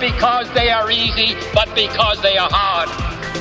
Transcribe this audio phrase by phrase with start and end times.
[0.00, 2.88] because they are easy, but because they are hard.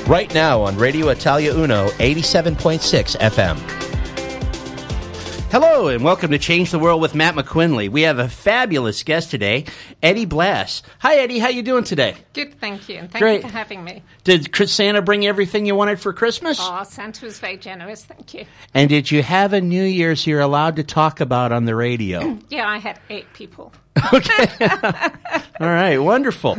[0.08, 3.80] Right now on Radio Italia Uno 87.6 FM.
[5.52, 7.90] Hello and welcome to Change the World with Matt McQuinley.
[7.90, 9.66] We have a fabulous guest today,
[10.04, 10.84] Eddie Blass.
[11.00, 12.16] Hi Eddie, how you doing today?
[12.34, 13.38] Good, thank you, and thank Great.
[13.38, 14.04] you for having me.
[14.24, 16.60] Did Chris Santa bring you everything you wanted for Christmas?
[16.62, 18.46] Oh, Santa was very generous, thank you.
[18.76, 22.38] And did you have a New Year's you're allowed to talk about on the radio?
[22.50, 23.72] Yeah, I had eight people.
[25.60, 26.58] All right, wonderful.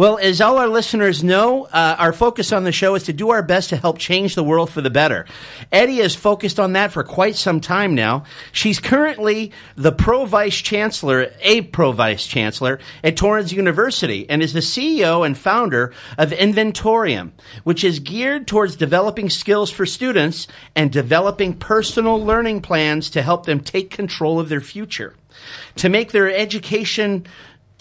[0.00, 3.32] Well, as all our listeners know, uh, our focus on the show is to do
[3.32, 5.26] our best to help change the world for the better.
[5.70, 8.24] Eddie has focused on that for quite some time now.
[8.50, 14.54] She's currently the pro vice chancellor, a pro vice chancellor at Torrens University, and is
[14.54, 17.32] the CEO and founder of Inventorium,
[17.64, 23.44] which is geared towards developing skills for students and developing personal learning plans to help
[23.44, 25.14] them take control of their future
[25.76, 27.26] to make their education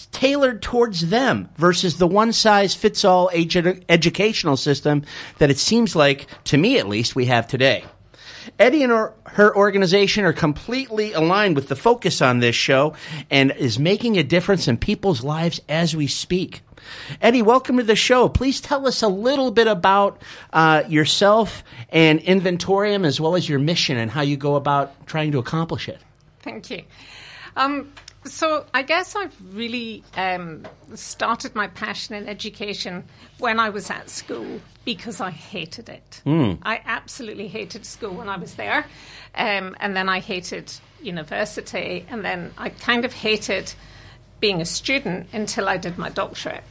[0.07, 5.03] tailored towards them versus the one size fits all edu- educational system
[5.37, 7.83] that it seems like, to me at least, we have today.
[8.57, 12.93] Eddie and her, her organization are completely aligned with the focus on this show
[13.29, 16.61] and is making a difference in people's lives as we speak.
[17.21, 18.29] Eddie, welcome to the show.
[18.29, 20.21] Please tell us a little bit about
[20.53, 25.31] uh, yourself and Inventorium as well as your mission and how you go about trying
[25.33, 25.99] to accomplish it.
[26.39, 26.83] Thank you.
[27.55, 27.91] Um,
[28.29, 33.03] so I guess I've really um, started my passion in education
[33.39, 36.21] when I was at school because I hated it.
[36.63, 38.85] I absolutely hated school when I was there,
[39.35, 40.71] um, and then I hated
[41.01, 43.73] university, and then I kind of hated
[44.39, 46.63] being a student until I did my doctorate.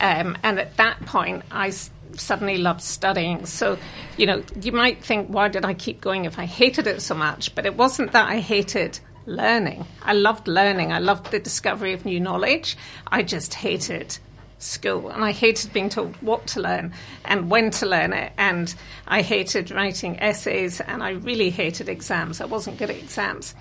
[0.00, 3.46] Um, and at that point, I s- suddenly loved studying.
[3.46, 3.78] So,
[4.18, 7.14] you know, you might think, why did I keep going if I hated it so
[7.14, 7.54] much?
[7.54, 9.84] But it wasn't that I hated learning.
[10.02, 10.92] I loved learning.
[10.92, 12.76] I loved the discovery of new knowledge.
[13.08, 14.18] I just hated
[14.58, 16.92] school and I hated being told what to learn
[17.24, 18.32] and when to learn it.
[18.38, 18.74] And
[19.06, 22.40] I hated writing essays and I really hated exams.
[22.40, 23.54] I wasn't good at exams.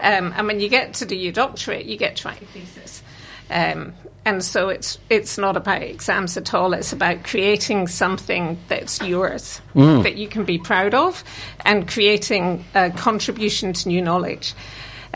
[0.00, 3.02] Um, and when you get to do your doctorate, you get to write a thesis.
[3.50, 3.94] Um,
[4.24, 6.74] and so it's it's not about exams at all.
[6.74, 9.60] It's about creating something that's yours
[10.02, 11.22] that you can be proud of,
[11.64, 14.52] and creating a contribution to new knowledge.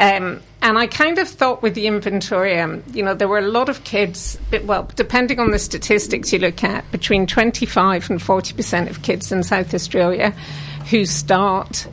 [0.00, 3.69] Um, and I kind of thought with the inventorium, you know, there were a lot
[3.69, 9.03] of kids, well, depending on the statistics you look at, between 25 and 40% of
[9.03, 10.31] kids in South Australia
[10.89, 11.87] who start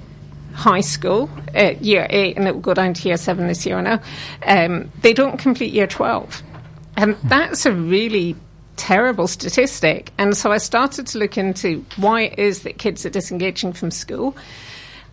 [0.53, 3.81] high school at year eight and it will go down to year seven this year
[3.81, 4.01] now,
[4.45, 6.41] um, they don't complete year 12.
[6.95, 8.37] And that's a really
[8.77, 10.11] terrible statistic.
[10.17, 13.91] And so I started to look into why it is that kids are disengaging from
[13.91, 14.35] school.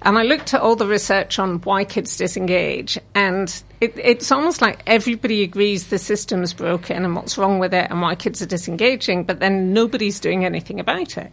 [0.05, 4.61] And I looked at all the research on why kids disengage, and it, it's almost
[4.61, 8.47] like everybody agrees the system's broken and what's wrong with it and why kids are
[8.47, 11.33] disengaging, but then nobody's doing anything about it.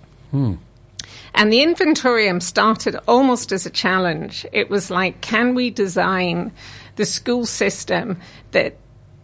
[1.34, 4.46] And the inventorium started almost as a challenge.
[4.54, 6.54] It was like, can we design
[6.96, 8.20] the school system
[8.52, 8.78] that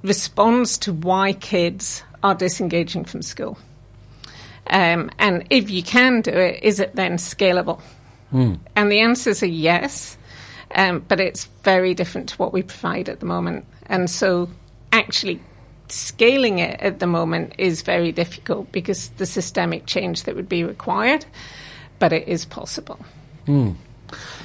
[0.03, 3.57] responds to why kids are disengaging from school?
[4.69, 7.81] Um, and if you can do it, is it then scalable?
[8.75, 10.17] And the answers are yes,
[10.75, 13.65] um, but it's very different to what we provide at the moment.
[13.85, 14.49] And so,
[14.91, 15.39] actually,
[15.89, 20.63] scaling it at the moment is very difficult because the systemic change that would be
[20.63, 21.25] required,
[21.99, 22.99] but it is possible.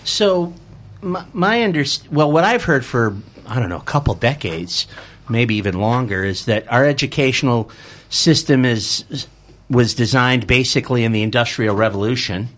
[0.04, 0.52] So,
[1.00, 3.16] my, my under well, what I've heard for
[3.46, 4.86] I don't know a couple decades,
[5.28, 7.70] maybe even longer, is that our educational
[8.08, 9.26] system is
[9.68, 12.48] was designed basically in the Industrial Revolution,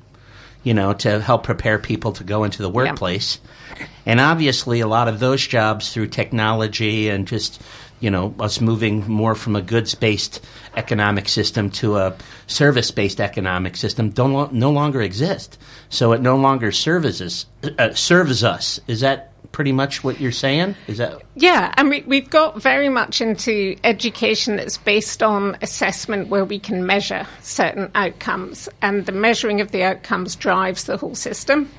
[0.65, 3.39] you know, to help prepare people to go into the workplace,
[4.07, 7.63] and obviously a lot of those jobs through technology and just
[8.01, 10.45] you know us moving more from a goods based
[10.77, 12.17] economic system to a
[12.47, 15.59] service based economic system don't lo- no longer exist.
[15.91, 17.47] So it no longer serves us.
[17.79, 18.81] Uh, serves us.
[18.89, 20.75] Is that pretty much what you're saying?
[20.89, 26.29] Is that Yeah, and we, we've got very much into education that's based on assessment
[26.29, 31.15] where we can measure certain outcomes, and the measuring of the outcomes drives the whole
[31.15, 31.71] system.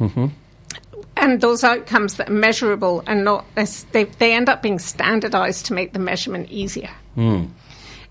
[1.17, 3.45] And those outcomes that are measurable and not,
[3.91, 6.89] they, they end up being standardized to make the measurement easier.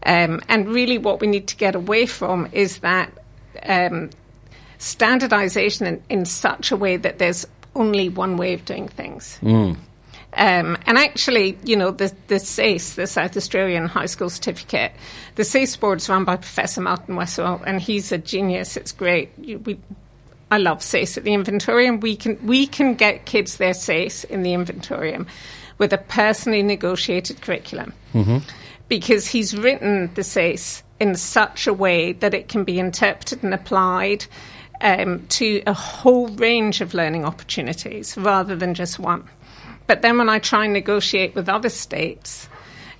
[0.06, 3.10] Um, and really, what we need to get away from is that
[3.62, 4.10] um,
[4.78, 9.38] standardization in, in, such a way that there's only one way of doing things.
[9.42, 9.76] Mm.
[10.36, 14.92] Um, and actually, you know, the, the SACE, the South Australian High School Certificate,
[15.36, 18.76] the SACE board is run by Professor Martin Westwell, and he's a genius.
[18.76, 19.30] It's great.
[19.38, 19.78] You, we,
[20.50, 22.00] I love SACE at the Inventorium.
[22.00, 25.26] We can, we can get kids their SACE in the Inventorium
[25.78, 27.92] with a personally negotiated curriculum.
[28.12, 28.38] Mm-hmm.
[28.88, 33.54] Because he's written the SACE in such a way that it can be interpreted and
[33.54, 34.26] applied
[34.84, 39.28] um, to a whole range of learning opportunities rather than just one.
[39.86, 42.48] But then when I try and negotiate with other states,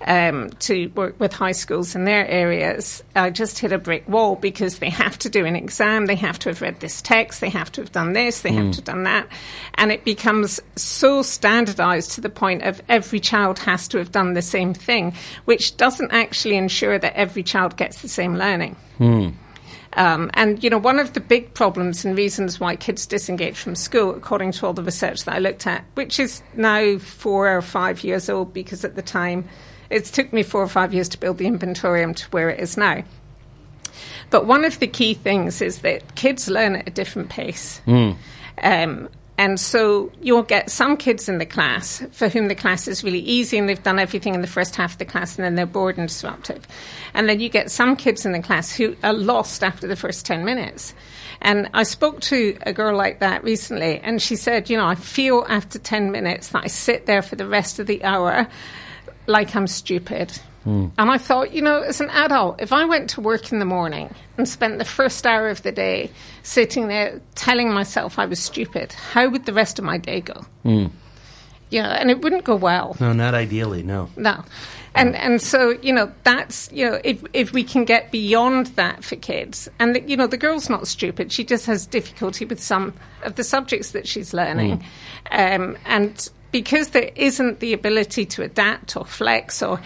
[0.06, 4.36] um, to work with high schools in their areas, I just hit a brick wall
[4.36, 7.48] because they have to do an exam, they have to have read this text, they
[7.48, 8.56] have to have done this, they mm.
[8.56, 9.28] have to have done that.
[9.74, 14.34] And it becomes so standardized to the point of every child has to have done
[14.34, 15.14] the same thing,
[15.46, 18.76] which doesn't actually ensure that every child gets the same learning.
[18.98, 19.34] Mm.
[19.96, 23.76] Um, and, you know, one of the big problems and reasons why kids disengage from
[23.76, 27.62] school, according to all the research that I looked at, which is now four or
[27.62, 29.48] five years old because at the time
[29.90, 32.76] it took me four or five years to build the inventorium to where it is
[32.76, 33.04] now.
[34.30, 37.80] But one of the key things is that kids learn at a different pace.
[37.86, 38.16] Mm.
[38.62, 43.02] Um, and so you'll get some kids in the class for whom the class is
[43.02, 45.56] really easy and they've done everything in the first half of the class and then
[45.56, 46.66] they're bored and disruptive.
[47.14, 50.24] And then you get some kids in the class who are lost after the first
[50.24, 50.94] 10 minutes.
[51.40, 54.94] And I spoke to a girl like that recently and she said, you know, I
[54.94, 58.46] feel after 10 minutes that I sit there for the rest of the hour
[59.26, 60.32] like I'm stupid.
[60.66, 60.92] Mm.
[60.96, 63.64] And I thought, you know, as an adult, if I went to work in the
[63.64, 66.10] morning and spent the first hour of the day
[66.42, 70.44] sitting there telling myself I was stupid, how would the rest of my day go?
[70.64, 70.90] Mm.
[71.70, 72.96] Yeah, and it wouldn't go well.
[73.00, 74.08] No, not ideally, no.
[74.16, 74.44] No.
[74.96, 79.02] And and so, you know, that's, you know, if if we can get beyond that
[79.02, 79.68] for kids.
[79.80, 81.32] And the, you know, the girl's not stupid.
[81.32, 82.94] She just has difficulty with some
[83.24, 84.84] of the subjects that she's learning.
[85.32, 85.56] Mm.
[85.56, 89.80] Um, and because there isn't the ability to adapt or flex or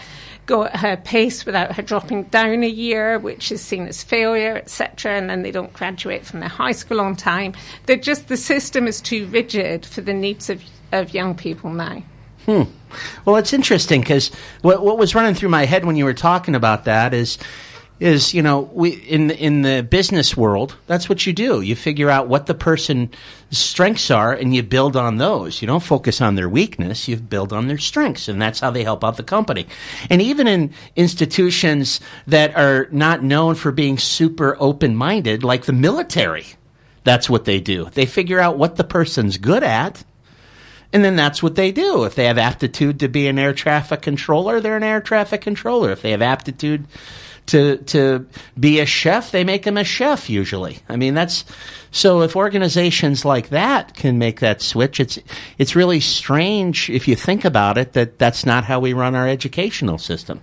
[0.49, 4.55] go at her pace without her dropping down a year, which is seen as failure,
[4.55, 7.53] etc., and then they don't graduate from their high school on time.
[7.85, 12.03] They're just the system is too rigid for the needs of, of young people now.
[12.45, 12.63] Hmm.
[13.23, 14.31] Well, it's interesting because
[14.61, 17.37] what, what was running through my head when you were talking about that is
[17.99, 21.61] is you know we in in the business world that's what you do.
[21.61, 23.13] You figure out what the person's
[23.51, 25.61] strengths are and you build on those.
[25.61, 27.07] You don't focus on their weakness.
[27.07, 29.67] You build on their strengths and that's how they help out the company.
[30.09, 35.73] And even in institutions that are not known for being super open minded like the
[35.73, 36.45] military
[37.05, 37.85] that's what they do.
[37.93, 40.03] They figure out what the person's good at
[40.91, 42.03] and then that's what they do.
[42.03, 45.91] If they have aptitude to be an air traffic controller, they're an air traffic controller.
[45.91, 46.85] If they have aptitude
[47.49, 48.25] to to
[48.59, 50.79] be a chef, they make them a chef usually.
[50.87, 51.45] I mean, that's
[51.91, 55.19] so if organizations like that can make that switch, it's
[55.57, 59.27] it's really strange if you think about it that that's not how we run our
[59.27, 60.41] educational system.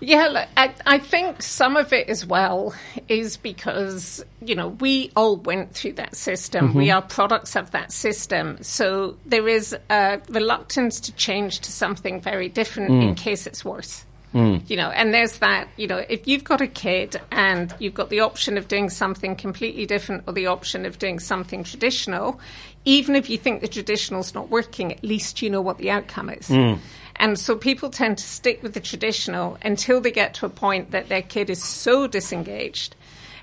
[0.00, 2.74] Yeah, I, I, think some of it as well
[3.08, 6.68] is because, you know, we all went through that system.
[6.68, 6.78] Mm-hmm.
[6.78, 8.62] We are products of that system.
[8.62, 13.02] So there is a reluctance to change to something very different mm.
[13.02, 14.04] in case it's worse.
[14.34, 14.68] Mm.
[14.68, 18.10] You know, and there's that, you know, if you've got a kid and you've got
[18.10, 22.40] the option of doing something completely different or the option of doing something traditional,
[22.84, 26.30] even if you think the traditional's not working, at least you know what the outcome
[26.30, 26.48] is.
[26.48, 26.78] Mm.
[27.16, 30.90] And so people tend to stick with the traditional until they get to a point
[30.90, 32.96] that their kid is so disengaged.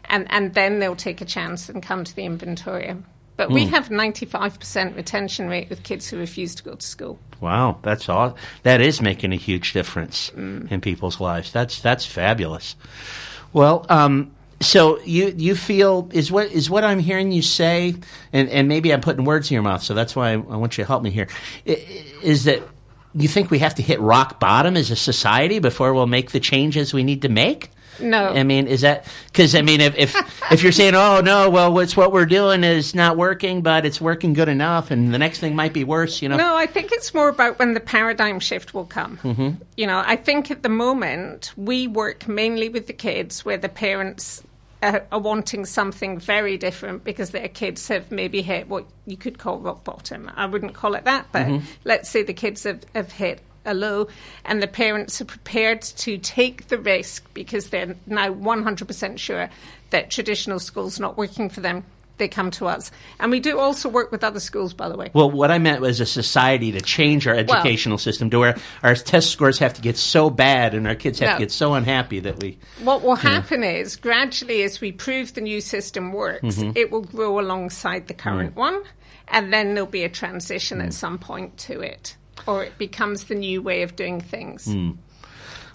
[0.05, 3.05] And, and then they'll take a chance and come to the inventorium.
[3.37, 3.53] But mm.
[3.53, 7.19] we have 95% retention rate with kids who refuse to go to school.
[7.39, 8.37] Wow, that's all.
[8.63, 10.71] That is making a huge difference mm.
[10.71, 11.51] in people's lives.
[11.51, 12.75] That's that's fabulous.
[13.53, 17.95] Well, um, so you you feel is what is what I'm hearing you say,
[18.31, 19.81] and, and maybe I'm putting words in your mouth.
[19.81, 21.27] So that's why I, I want you to help me here.
[21.65, 22.61] Is that
[23.15, 26.39] you think we have to hit rock bottom as a society before we'll make the
[26.39, 27.71] changes we need to make?
[28.01, 28.29] No.
[28.29, 31.73] I mean, is that because I mean, if if, if you're saying, oh no, well,
[31.73, 35.39] what's what we're doing is not working, but it's working good enough, and the next
[35.39, 36.37] thing might be worse, you know?
[36.37, 39.17] No, I think it's more about when the paradigm shift will come.
[39.17, 39.63] Mm-hmm.
[39.77, 43.69] You know, I think at the moment we work mainly with the kids where the
[43.69, 44.43] parents
[44.81, 49.37] are, are wanting something very different because their kids have maybe hit what you could
[49.37, 50.31] call rock bottom.
[50.35, 51.65] I wouldn't call it that, but mm-hmm.
[51.83, 54.07] let's say the kids have, have hit a low,
[54.45, 59.49] and the parents are prepared to take the risk because they're now 100% sure
[59.91, 61.83] that traditional school's not working for them.
[62.17, 62.91] they come to us.
[63.19, 65.09] And we do also work with other schools, by the way.
[65.11, 68.93] Well, what I meant was a society to change our educational system to where our
[68.93, 71.33] test scores have to get so bad and our kids have No.
[71.37, 72.59] to get so unhappy that we.
[72.83, 76.71] What will happen is gradually, as we prove the new system works, Mm-hmm.
[76.75, 78.17] it will grow alongside the Mm.
[78.19, 78.83] current one,
[79.29, 82.15] and then there'll be a transition at some point to it,
[82.47, 84.65] or it becomes the new way of doing things.
[84.65, 84.97] Mm.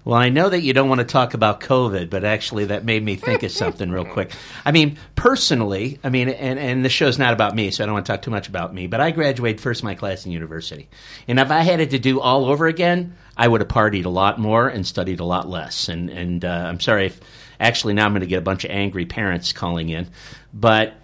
[0.07, 3.03] Well, I know that you don't want to talk about COVID, but actually, that made
[3.03, 4.31] me think of something real quick.
[4.65, 7.95] I mean, personally, I mean, and, and the show's not about me, so I don't
[7.95, 10.89] want to talk too much about me, but I graduated first my class in university.
[11.27, 14.09] And if I had it to do all over again, I would have partied a
[14.09, 15.89] lot more and studied a lot less.
[15.89, 17.21] And, and uh, I'm sorry if
[17.59, 20.09] actually now I'm going to get a bunch of angry parents calling in,
[20.55, 20.95] but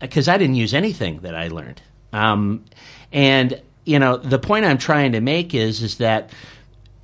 [0.00, 1.80] because I didn't use anything that I learned.
[2.12, 2.64] Um,
[3.12, 6.30] and, you know, the point I'm trying to make is, is that.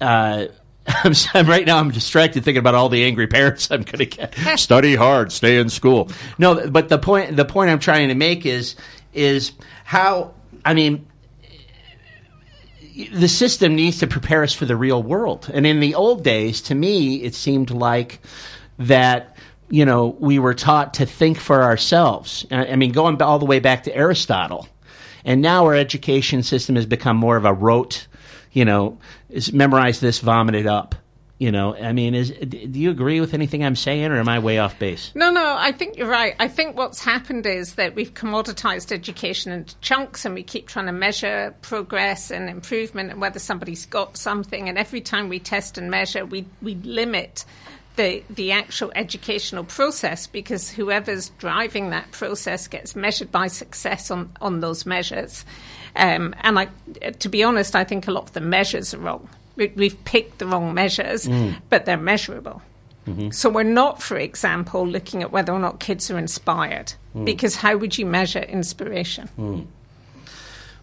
[0.00, 0.46] Uh,
[0.86, 1.78] I'm, I'm right now.
[1.78, 4.34] I'm distracted thinking about all the angry parents I'm going to get.
[4.58, 6.10] Study hard, stay in school.
[6.36, 8.76] No, but the point the point I'm trying to make is
[9.14, 9.52] is
[9.84, 11.06] how I mean
[13.12, 15.50] the system needs to prepare us for the real world.
[15.52, 18.20] And in the old days, to me, it seemed like
[18.78, 19.38] that
[19.70, 22.44] you know we were taught to think for ourselves.
[22.50, 24.68] I I mean, going all the way back to Aristotle,
[25.24, 28.06] and now our education system has become more of a rote,
[28.52, 28.98] you know,
[29.30, 30.94] is memorize this, vomit it up.
[31.38, 34.38] You know, I mean, is do you agree with anything I'm saying, or am I
[34.38, 35.10] way off base?
[35.16, 36.36] No, no, I think you're right.
[36.38, 40.86] I think what's happened is that we've commoditized education into chunks and we keep trying
[40.86, 44.68] to measure progress and improvement and whether somebody's got something.
[44.68, 47.44] And every time we test and measure, we, we limit
[47.96, 54.32] the, the actual educational process because whoever's driving that process gets measured by success on,
[54.40, 55.44] on those measures.
[55.96, 56.68] Um, and I,
[57.20, 59.28] to be honest, I think a lot of the measures are wrong.
[59.56, 61.56] We, we've picked the wrong measures, mm.
[61.68, 62.62] but they're measurable.
[63.06, 63.30] Mm-hmm.
[63.30, 67.24] So we're not, for example, looking at whether or not kids are inspired, mm.
[67.24, 69.28] because how would you measure inspiration?
[69.38, 69.66] Mm.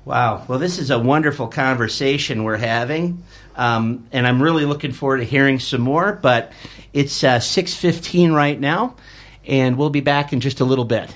[0.03, 0.46] Wow.
[0.48, 3.24] Well, this is a wonderful conversation we're having,
[3.55, 6.13] um, and I'm really looking forward to hearing some more.
[6.13, 6.51] But
[6.91, 8.96] it's uh, six fifteen right now,
[9.46, 11.15] and we'll be back in just a little bit.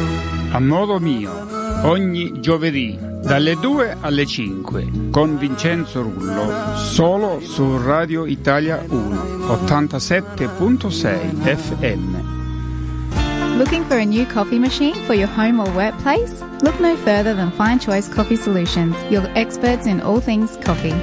[0.53, 1.47] A modo mio,
[1.83, 11.55] ogni giovedì dalle 2 alle 5 con Vincenzo Rullo, solo su Radio Italia 1, 87.6
[11.55, 12.39] FM.
[13.57, 16.43] Looking for a new coffee machine for your home or workplace?
[16.63, 20.95] Look no further than Fine Choice Coffee Solutions, your experts in all things coffee.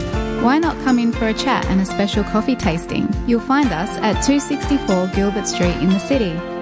[0.42, 3.08] Why not come in for a chat and a special coffee tasting?
[3.26, 6.38] You'll find us at 264 Gilbert Street in the city.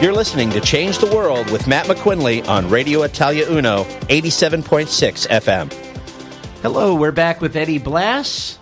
[0.00, 5.70] You're listening to Change the World with Matt McQuinley on Radio Italia Uno, 87.6 FM.
[6.62, 8.58] Hello, we're back with Eddie Blass,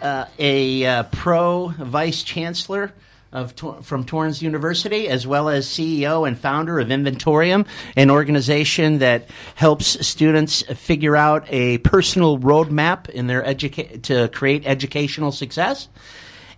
[0.00, 2.92] uh, a uh, pro vice chancellor
[3.30, 9.30] of from Torrens University, as well as CEO and founder of Inventorium, an organization that
[9.54, 15.88] helps students figure out a personal roadmap in their educa- to create educational success.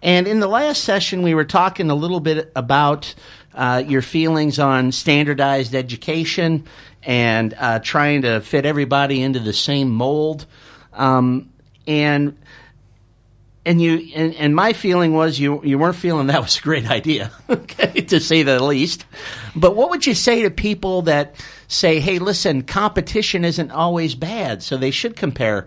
[0.04, 3.14] And in the last session, we were talking a little bit about
[3.54, 6.64] uh, your feelings on standardized education
[7.02, 10.46] and uh, trying to fit everybody into the same mold.
[10.92, 11.50] Um,
[11.86, 12.36] and
[13.66, 16.90] and you and, and my feeling was you you weren't feeling that was a great
[16.90, 19.06] idea, okay, to say the least.
[19.56, 21.34] But what would you say to people that
[21.68, 25.66] say, "Hey, listen, competition isn't always bad, so they should compare,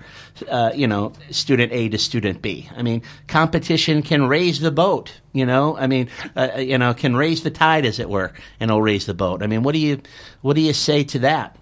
[0.49, 5.13] uh, you know, student A to student B." I mean, competition can raise the boat.
[5.33, 8.69] You know, I mean, uh, you know, can raise the tide, as it were, and
[8.69, 9.41] it'll raise the boat.
[9.41, 10.01] I mean, what do you
[10.41, 11.57] what do you say to that?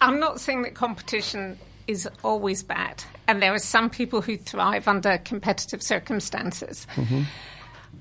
[0.00, 4.88] I'm not saying that competition is always bad, and there are some people who thrive
[4.88, 6.86] under competitive circumstances.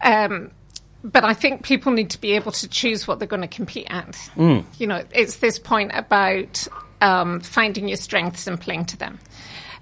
[0.02, 0.52] Um,
[1.04, 3.88] but I think people need to be able to choose what they're going to compete
[3.90, 4.18] at.
[4.78, 6.68] You know, it's this point about
[7.02, 9.20] um, finding your strengths and playing to them.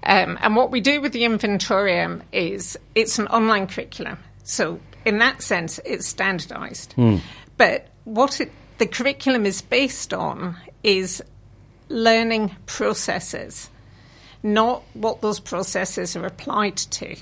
[0.02, 4.18] Um, and what we do with the inventorium is it's an online curriculum.
[4.44, 6.94] So, in that sense, it's standardized.
[7.58, 11.22] But what it, the curriculum is based on is
[11.90, 13.68] learning processes,
[14.42, 17.16] not what those processes are applied to.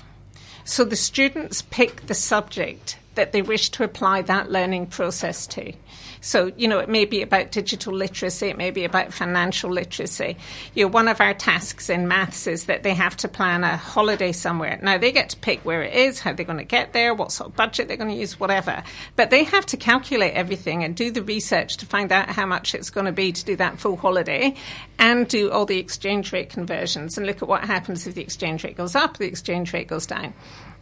[0.63, 5.73] So the students pick the subject that they wish to apply that learning process to.
[6.21, 10.37] So, you know, it may be about digital literacy, it may be about financial literacy.
[10.73, 13.77] You know, one of our tasks in maths is that they have to plan a
[13.77, 14.79] holiday somewhere.
[14.81, 17.31] Now, they get to pick where it is, how they're going to get there, what
[17.31, 18.83] sort of budget they're going to use, whatever.
[19.15, 22.75] But they have to calculate everything and do the research to find out how much
[22.75, 24.55] it's going to be to do that full holiday
[24.97, 28.63] and do all the exchange rate conversions and look at what happens if the exchange
[28.63, 30.33] rate goes up, the exchange rate goes down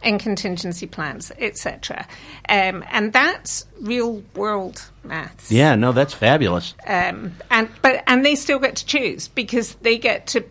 [0.02, 2.06] and contingency plans, etc.
[2.48, 5.50] Um, and that's real world maths.
[5.50, 6.74] Yeah, no, that's fabulous.
[6.86, 10.44] Um, and but and they still get to choose because they get to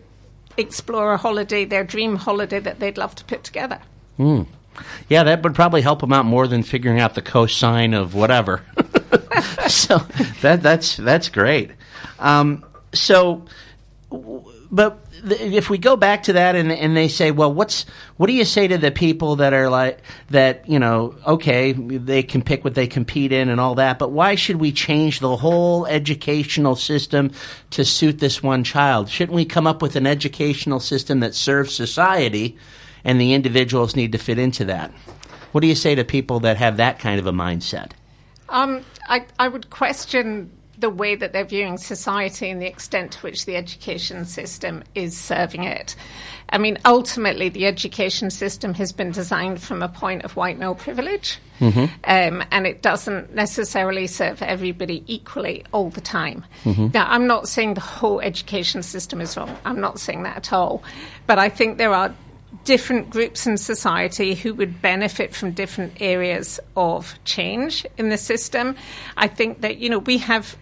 [0.56, 3.80] explore a holiday, their dream holiday that they'd love to put together.
[5.08, 8.62] Yeah, that would probably help them out more than figuring out the cosine of whatever.
[9.68, 9.98] so
[10.42, 11.70] that that's that's great.
[12.18, 13.44] Um, so,
[14.70, 18.32] but if we go back to that and and they say, well, what's what do
[18.32, 20.68] you say to the people that are like that?
[20.68, 24.34] You know, okay, they can pick what they compete in and all that, but why
[24.34, 27.32] should we change the whole educational system
[27.70, 29.08] to suit this one child?
[29.08, 32.56] Shouldn't we come up with an educational system that serves society?
[33.04, 34.92] and the individuals need to fit into that.
[35.52, 37.92] What do you say to people that have that kind of a mindset?
[38.48, 43.18] Um, I, I would question the way that they're viewing society and the extent to
[43.20, 45.96] which the education system is serving it.
[46.50, 50.74] I mean, ultimately, the education system has been designed from a point of white male
[50.74, 51.38] privilege,
[52.04, 56.44] um, and it doesn't necessarily serve everybody equally all the time.
[56.94, 59.54] Now, I'm not saying the whole education system is wrong.
[59.64, 60.82] I'm not saying that at all.
[61.26, 62.14] But I think there are
[62.64, 68.74] different groups in society who would benefit from different areas of change in the system.
[69.16, 70.56] I think that, you know, we have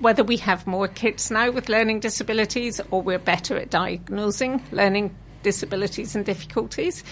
[0.00, 5.14] whether we have more kids now with learning disabilities or we're better at diagnosing learning
[5.42, 7.04] disabilities and difficulties,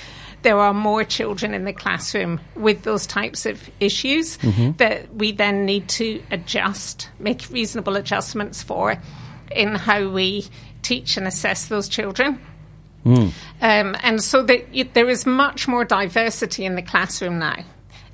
[0.42, 4.38] there are more children in the classroom with those types of issues
[4.78, 8.96] that we then need to adjust, make reasonable adjustments for
[9.54, 10.46] in how we
[10.80, 12.40] teach and assess those children.
[13.60, 17.64] Um, and so that y there is much more diversity in the classroom now.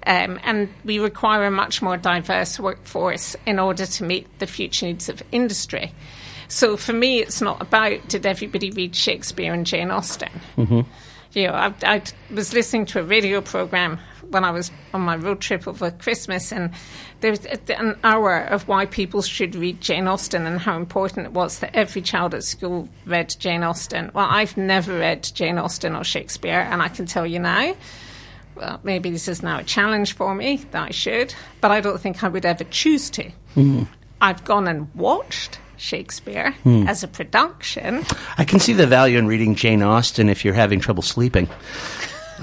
[0.09, 4.87] Um, and we require a much more diverse workforce in order to meet the future
[4.87, 5.93] needs of industry.
[6.49, 10.31] So for me, it's not about did everybody read Shakespeare and Jane Austen.
[11.35, 15.17] You know, I, I was listening to a radio program when I was on my
[15.17, 16.71] road trip over Christmas, and
[17.21, 21.33] there was an hour of why people should read Jane Austen and how important it
[21.33, 24.11] was that every child at school read Jane Austen.
[24.15, 27.75] Well, I've never read Jane Austen or Shakespeare, and I can tell you now
[28.59, 32.01] well, maybe this is now a challenge for me that I should, but I don't
[32.01, 33.31] think I would ever choose to.
[34.21, 38.05] I've gone and watched Shakespeare as a production.
[38.37, 41.49] I can see the value in reading Jane Austen if you're having trouble sleeping.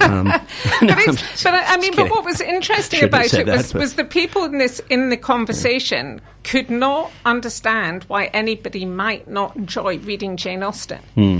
[0.02, 0.26] Um,
[0.82, 4.04] but, it's, but I, I mean, but what was interesting about it that, was, the
[4.04, 10.36] people in this in the conversation could not understand why anybody might not enjoy reading
[10.36, 11.40] Jane Austen, Hmm.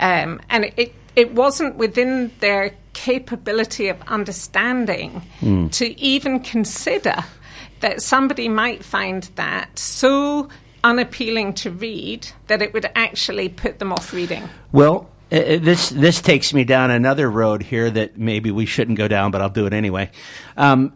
[0.00, 0.94] um, and it it
[1.32, 5.68] wasn't within their capability of understanding Hmm.
[5.68, 7.16] to even consider
[7.80, 10.48] that somebody might find that so
[10.84, 14.48] unappealing to read that it would actually put them off reading.
[14.72, 19.08] well, uh, this this takes me down another road here that maybe we shouldn't go
[19.08, 20.10] down, but I'll do it anyway.
[20.58, 20.92] Um,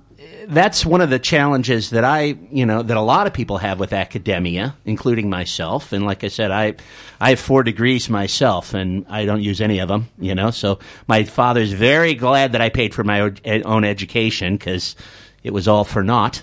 [0.49, 3.81] that's one of the challenges that I, you know, that a lot of people have
[3.81, 5.93] with academia, including myself.
[5.93, 6.75] And like I said, I,
[7.21, 10.09] I have four degrees myself, and I don't use any of them.
[10.19, 10.79] You know, so
[11.09, 13.33] my father's very glad that I paid for my
[13.65, 14.97] own education because
[15.43, 16.43] it was all for naught.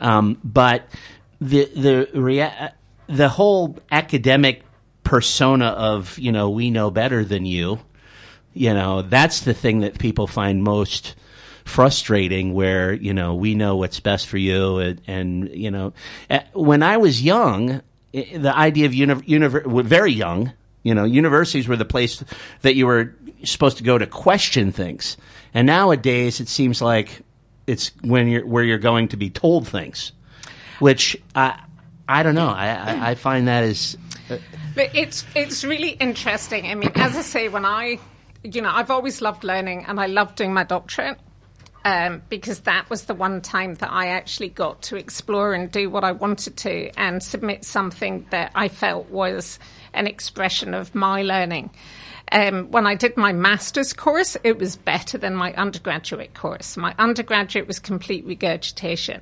[0.00, 0.86] Um, but
[1.40, 2.72] the the rea-
[3.06, 4.62] the whole academic
[5.02, 7.80] persona of you know we know better than you
[8.52, 11.14] you know that's the thing that people find most
[11.70, 15.92] frustrating where you know we know what's best for you and, and you know
[16.28, 17.80] eh, when i was young
[18.12, 20.52] eh, the idea of uni- univer- very young
[20.82, 22.24] you know universities were the place
[22.62, 25.16] that you were supposed to go to question things
[25.54, 27.22] and nowadays it seems like
[27.66, 30.12] it's when you're where you're going to be told things
[30.80, 31.56] which i
[32.08, 33.96] i don't know i i, find that is
[34.74, 36.66] But it's it's really interesting.
[36.66, 37.98] I mean, as I say, when I,
[38.44, 41.18] you know, I've always loved learning and I love doing my doctorate.
[41.84, 45.88] Um, because that was the one time that I actually got to explore and do
[45.88, 49.58] what I wanted to and submit something that I felt was
[49.94, 51.70] an expression of my learning.
[52.32, 56.76] Um, when I did my master's course, it was better than my undergraduate course.
[56.76, 59.20] My undergraduate was complete regurgitation.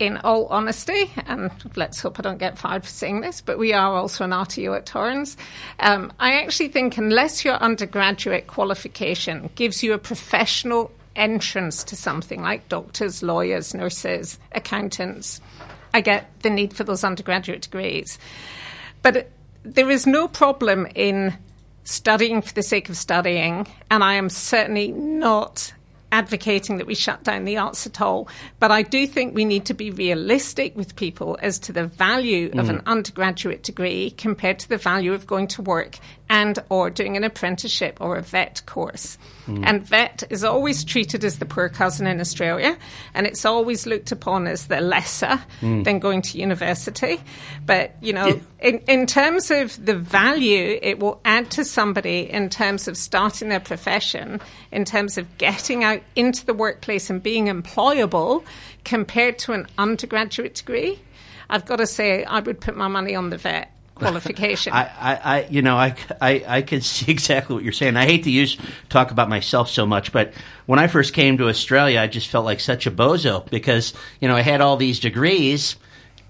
[0.00, 3.72] In all honesty, and let's hope I don't get fired for saying this, but we
[3.72, 5.36] are also an RTO at Torrens.
[5.78, 12.42] Um, I actually think unless your undergraduate qualification gives you a professional entrance to something
[12.42, 15.40] like doctors, lawyers, nurses, accountants,
[15.92, 18.18] I get the need for those undergraduate degrees.
[19.02, 19.30] But
[19.62, 21.34] there is no problem in
[21.84, 25.72] studying for the sake of studying, and I am certainly not
[26.14, 28.28] advocating that we shut down the arts at all.
[28.60, 32.50] But I do think we need to be realistic with people as to the value
[32.54, 32.86] of an mm.
[32.86, 35.98] undergraduate degree compared to the value of going to work
[36.30, 39.18] and or doing an apprenticeship or a vet course.
[39.46, 39.64] Mm.
[39.66, 42.78] And vet is always treated as the poor cousin in Australia,
[43.12, 45.84] and it's always looked upon as the lesser mm.
[45.84, 47.20] than going to university.
[47.66, 52.48] But, you know, in, in terms of the value it will add to somebody in
[52.50, 57.46] terms of starting their profession, in terms of getting out into the workplace and being
[57.46, 58.44] employable
[58.84, 61.00] compared to an undergraduate degree,
[61.48, 64.72] I've got to say I would put my money on the vet qualification.
[64.72, 67.96] I, I, I, you know, I, I, I can see exactly what you're saying.
[67.96, 68.56] I hate to use
[68.88, 70.32] talk about myself so much, but
[70.66, 74.28] when I first came to Australia, I just felt like such a bozo because you
[74.28, 75.76] know I had all these degrees,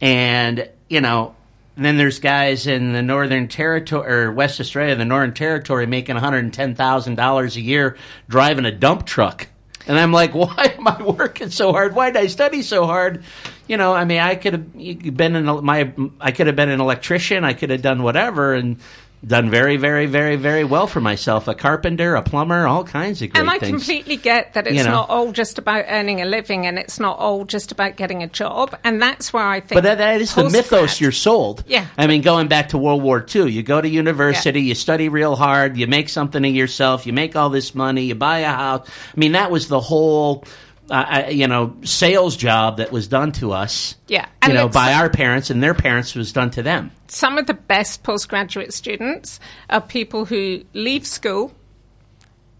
[0.00, 1.34] and you know,
[1.76, 6.22] then there's guys in the Northern Territory or West Australia, the Northern Territory, making one
[6.24, 7.96] hundred and ten thousand dollars a year
[8.28, 9.48] driving a dump truck.
[9.86, 11.94] And I'm like, why am I working so hard?
[11.94, 13.24] Why did I study so hard?
[13.66, 16.80] You know, I mean, I could have been in my, I could have been an
[16.80, 17.44] electrician.
[17.44, 18.78] I could have done whatever and
[19.26, 21.48] done very, very, very, very well for myself.
[21.48, 23.70] A carpenter, a plumber, all kinds of great and I things.
[23.70, 24.90] completely get that it's You know.
[24.90, 28.26] not all just about earning a living and it's not all just about getting a
[28.28, 28.78] job.
[28.84, 29.76] And that's where I think.
[29.76, 31.64] But that, that is the mythos you're sold.
[31.66, 31.86] Yeah.
[31.96, 35.36] I mean, going back to World War II, you go to university, you study real
[35.36, 38.88] hard, you make something of yourself, you make all this money, you buy a house.
[38.88, 40.44] I mean, that was the whole,
[40.90, 43.96] uh, you know, sales job that was done to us.
[44.08, 44.26] Yeah.
[44.46, 46.90] You know, by our parents, and their parents was done to them.
[47.08, 51.52] some of the best postgraduate students are people who leave school,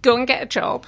[0.03, 0.87] go and get a job,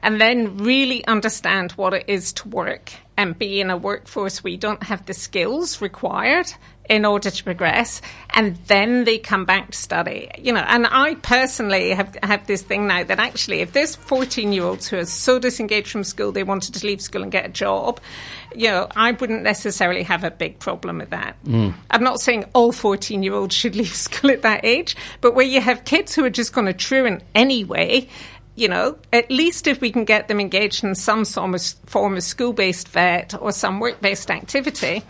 [0.00, 4.52] and then really understand what it is to work and be in a workforce where
[4.52, 6.52] you don't have the skills required
[6.88, 10.30] in order to progress and then they come back to study.
[10.38, 14.52] You know and i personally have have this thing now that actually if there's 14
[14.52, 17.46] year olds who are so disengaged from school they wanted to leave school and get
[17.46, 18.00] a job
[18.54, 21.36] you know i wouldn't necessarily have a big problem with that.
[21.44, 21.70] Hmm.
[21.90, 25.46] I'm not saying all 14 year olds should leave school at that age but where
[25.46, 28.08] you have kids who are just going to truant anyway
[28.58, 32.16] you know, at least if we can get them engaged in some form of, form
[32.16, 35.04] of school based vet or some work based activity,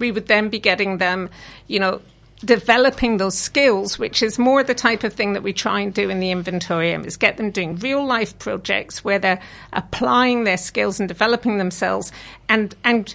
[0.00, 1.30] we would then be getting them,
[1.68, 2.00] you know,
[2.44, 6.08] developing those skills, which is more the type of thing that we try and do
[6.08, 9.40] in the inventorium, is get them doing real life projects where they're
[9.72, 12.12] applying their skills and developing themselves
[12.48, 13.14] and, and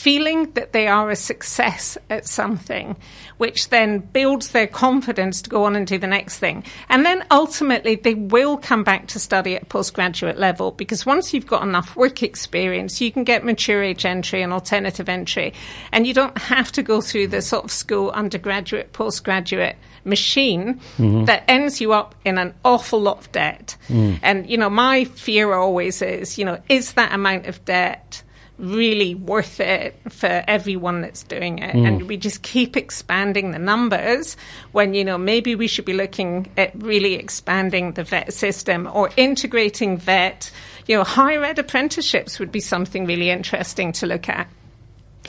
[0.00, 2.96] feeling that they are a success at something,
[3.36, 6.64] which then builds their confidence to go on and do the next thing.
[6.88, 11.46] And then ultimately they will come back to study at postgraduate level because once you've
[11.46, 15.52] got enough work experience, you can get mature age entry and alternative entry.
[15.92, 21.26] And you don't have to go through the sort of school undergraduate, postgraduate machine mm-hmm.
[21.26, 23.76] that ends you up in an awful lot of debt.
[23.88, 24.18] Mm.
[24.22, 28.22] And, you know, my fear always is, you know, is that amount of debt
[28.60, 31.74] really worth it for everyone that's doing it.
[31.74, 32.06] And mm.
[32.06, 34.36] we just keep expanding the numbers
[34.72, 39.10] when you know maybe we should be looking at really expanding the vet system or
[39.16, 40.50] integrating vet.
[40.86, 44.48] You know higher ed apprenticeships would be something really interesting to look at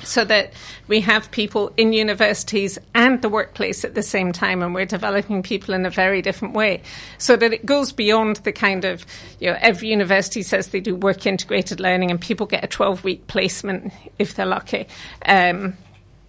[0.03, 0.53] so that
[0.87, 5.43] we have people in universities and the workplace at the same time and we're developing
[5.43, 6.81] people in a very different way
[7.17, 9.05] so that it goes beyond the kind of
[9.39, 13.03] you know every university says they do work integrated learning and people get a 12
[13.03, 14.87] week placement if they're lucky.
[15.25, 15.77] Um,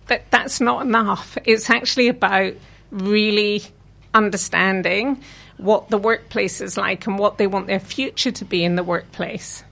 [0.08, 1.38] but that's not enough.
[1.44, 2.54] It's actually about
[2.90, 3.62] really
[4.14, 5.22] understanding
[5.56, 8.82] what the workplace is like and what they want their future to be in the
[8.82, 9.64] workplace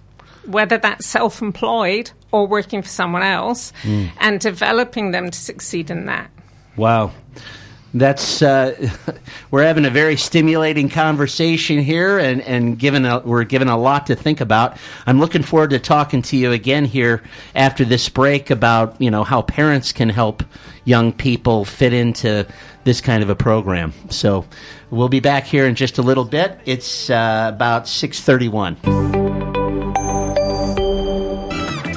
[0.46, 3.72] whether that's self employed or working for someone else,
[4.18, 6.30] and developing them to succeed in that.
[6.76, 7.12] Wow.
[7.92, 8.88] That's uh,
[9.50, 14.06] we're having a very stimulating conversation here, and and given a, we're given a lot
[14.06, 14.76] to think about.
[15.06, 17.22] I'm looking forward to talking to you again here
[17.54, 20.44] after this break about you know how parents can help
[20.84, 22.46] young people fit into
[22.84, 23.92] this kind of a program.
[24.08, 24.46] So
[24.90, 26.60] we'll be back here in just a little bit.
[26.66, 28.76] It's uh, about six thirty one.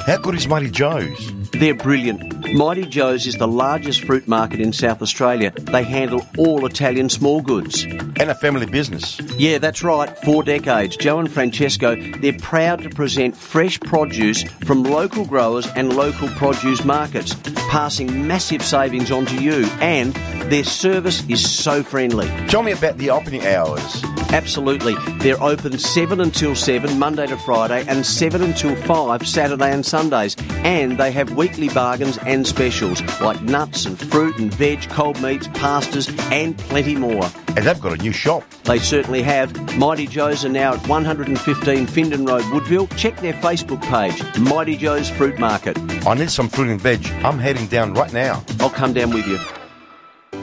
[0.06, 1.32] How good is Mighty Joe's?
[1.52, 2.52] They're brilliant.
[2.52, 5.50] Mighty Joe's is the largest fruit market in South Australia.
[5.58, 7.84] They handle all Italian small goods.
[7.84, 9.18] And a family business.
[9.38, 10.14] Yeah, that's right.
[10.18, 10.98] Four decades.
[10.98, 16.84] Joe and Francesco, they're proud to present fresh produce from local growers and local produce
[16.84, 17.34] markets,
[17.70, 19.64] passing massive savings on to you.
[19.80, 20.12] And
[20.52, 22.28] their service is so friendly.
[22.48, 24.04] Tell me about the opening hours.
[24.34, 24.96] Absolutely.
[25.18, 30.34] They're open 7 until 7, Monday to Friday, and 7 until 5, Saturday and Sundays.
[30.64, 35.46] And they have weekly bargains and specials like nuts and fruit and veg, cold meats,
[35.46, 37.30] pastas, and plenty more.
[37.56, 38.42] And they've got a new shop.
[38.64, 39.54] They certainly have.
[39.78, 42.88] Mighty Joe's are now at 115 Findon Road, Woodville.
[42.96, 45.78] Check their Facebook page, Mighty Joe's Fruit Market.
[46.04, 47.06] I need some fruit and veg.
[47.24, 48.42] I'm heading down right now.
[48.58, 49.38] I'll come down with you.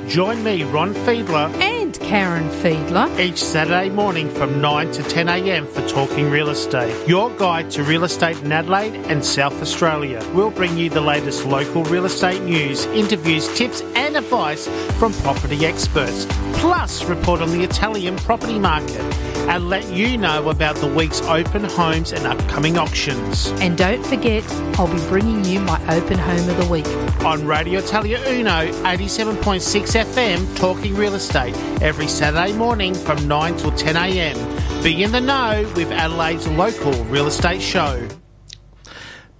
[0.07, 1.80] Join me, Ron Fiedler, and
[2.11, 5.65] Karen Fiedler each Saturday morning from 9 to 10 a.m.
[5.65, 10.21] for Talking Real Estate, your guide to real estate in Adelaide and South Australia.
[10.33, 14.67] We'll bring you the latest local real estate news, interviews, tips, and advice
[14.99, 20.75] from property experts, plus report on the Italian property market and let you know about
[20.77, 23.47] the week's open homes and upcoming auctions.
[23.61, 24.43] And don't forget,
[24.79, 26.87] I'll be bringing you my open home of the week.
[27.25, 29.61] On Radio Italia Uno, 87.6
[30.05, 34.83] FM, talking real estate, every Saturday morning from 9 till 10 a.m.
[34.83, 38.07] Be in the know with Adelaide's local real estate show.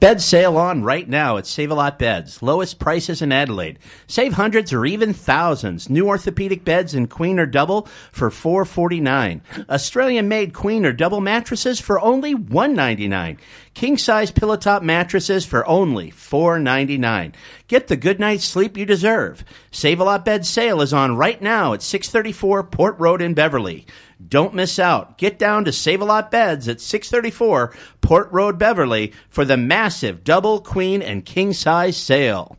[0.02, 2.42] Bed sale on right now at Save a Lot Beds.
[2.42, 3.78] Lowest prices in Adelaide.
[4.08, 5.92] Save hundreds or even thousands.
[5.92, 9.44] New orthopedic beds in queen or double for four forty nine.
[9.70, 13.38] Australian made queen or double mattresses for only one ninety nine.
[13.76, 17.36] King size pillow top mattresses for only four ninety nine.
[17.68, 19.46] Get the good night's sleep you deserve.
[19.70, 23.22] Save a Lot Bed sale is on right now at six thirty four Port Road
[23.22, 23.86] in Beverley.
[24.28, 25.18] Don't miss out.
[25.18, 30.24] Get down to Save a Lot Beds at 634 Port Road, Beverley for the massive
[30.24, 32.58] double, queen, and king size sale.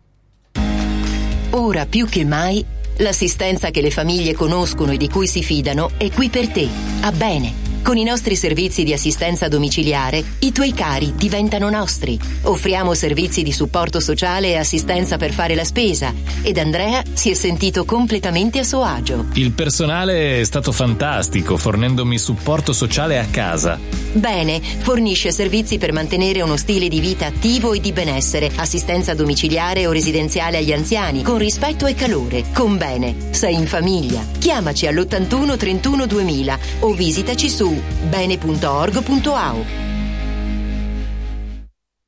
[1.51, 2.65] Ora più che mai,
[2.99, 6.67] l'assistenza che le famiglie conoscono e di cui si fidano è qui per te,
[7.03, 7.62] a bene.
[7.83, 12.17] Con i nostri servizi di assistenza domiciliare, i tuoi cari diventano nostri.
[12.43, 17.35] Offriamo servizi di supporto sociale e assistenza per fare la spesa ed Andrea si è
[17.35, 19.27] sentito completamente a suo agio.
[19.35, 23.81] Il personale è stato fantastico, fornendomi supporto sociale a casa.
[24.13, 29.89] Bene, fornisce servizi per mantenere uno stile di vita attivo e di benessere, assistenza domiciliare
[29.89, 32.45] o residenziale agli anziani, con rispetto e calore.
[32.55, 34.25] Con bene, sei in famiglia.
[34.39, 37.72] Chiamaci all'81 31 2000 o visitaci su
[38.11, 39.65] bene.org.au.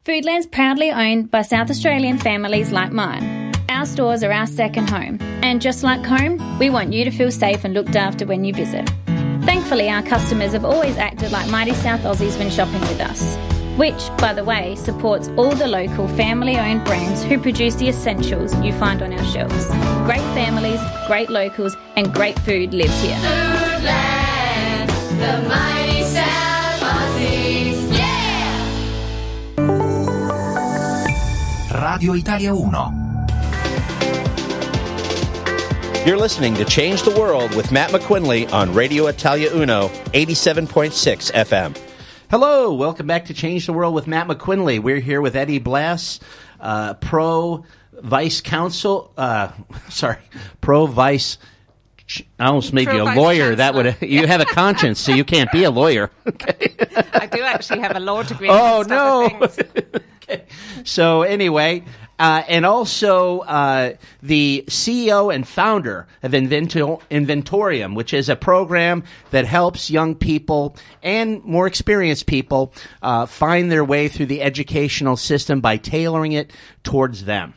[0.05, 3.55] Foodland's proudly owned by South Australian families like mine.
[3.71, 7.31] Our stores are our second home, and just like home, we want you to feel
[7.31, 8.91] safe and looked after when you visit.
[9.45, 13.37] Thankfully, our customers have always acted like mighty South Aussies when shopping with us,
[13.79, 18.55] which, by the way, supports all the local family owned brands who produce the essentials
[18.61, 19.67] you find on our shelves.
[20.05, 23.17] Great families, great locals, and great food lives here.
[23.17, 24.24] Foodland,
[32.05, 33.27] Radio Italia 1.
[36.07, 41.75] You're listening to Change the World with Matt McQuinley on Radio Italia Uno, 87.6 FM.
[42.31, 44.81] Hello, welcome back to Change the World with Matt McQuinley.
[44.81, 46.21] We're here with Eddie Blass,
[46.61, 47.65] uh, pro
[48.03, 49.53] vice counsel, uh,
[49.89, 50.19] sorry,
[50.61, 51.39] pro vice.
[52.39, 53.55] I almost made you a lawyer.
[53.55, 56.11] That would you have a conscience, so you can't be a lawyer.
[56.27, 58.49] I do actually have a law degree.
[58.51, 59.49] Oh, no.
[60.85, 61.85] So anyway,
[62.19, 69.05] uh, and also uh, the CEO and founder of Invento- Inventorium, which is a program
[69.31, 75.17] that helps young people and more experienced people uh, find their way through the educational
[75.17, 77.55] system by tailoring it towards them.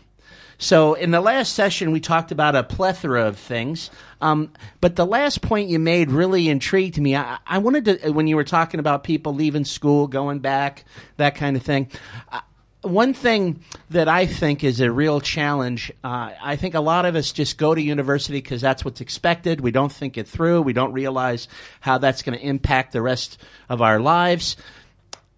[0.58, 3.92] So in the last session, we talked about a plethora of things.
[4.22, 7.16] Um, but the last point you made really intrigued me.
[7.16, 10.86] I, I wanted to, when you were talking about people leaving school, going back,
[11.18, 11.90] that kind of thing.
[12.32, 12.42] Uh,
[12.82, 17.16] one thing that I think is a real challenge, uh, I think a lot of
[17.16, 19.62] us just go to university because that's what's expected.
[19.62, 20.62] We don't think it through.
[20.62, 21.48] We don't realize
[21.82, 24.56] how that's going to impact the rest of our lives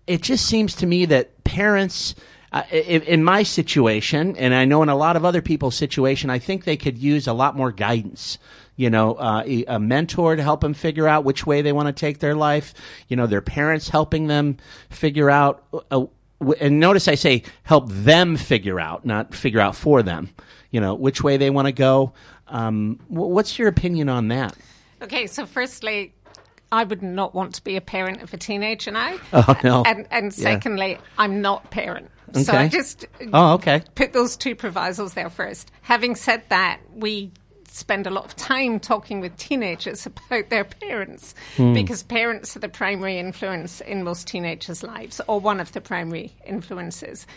[0.09, 2.15] it just seems to me that parents
[2.51, 6.29] uh, in, in my situation and i know in a lot of other people's situation
[6.29, 8.37] i think they could use a lot more guidance
[8.75, 11.87] you know uh, a a mentor to help them figure out which way they want
[11.87, 12.73] to take their life
[13.07, 14.57] you know their parents helping them
[14.89, 16.05] figure out uh,
[16.39, 20.29] w- and notice i say help them figure out not figure out for them
[20.71, 22.13] you know which way they want to go
[22.47, 24.55] um, what's your opinion on that
[25.01, 26.13] Okay, so firstly,
[26.73, 29.15] I would not want to be a parent of a teenager now.
[29.31, 29.83] Oh, no.
[29.85, 30.43] And and Yeah.
[30.43, 31.67] secondly, I'm not a
[32.33, 32.47] parent.
[32.47, 33.83] So I just Oh, okay.
[33.95, 35.71] put those two provisos there first.
[35.81, 37.31] Having said that, we
[37.71, 41.73] spend a lot of time talking with teenagers about their parents Hmm.
[41.73, 46.33] because parents are the primary influence in most teenagers' lives, or one of the primary
[46.45, 47.27] influences.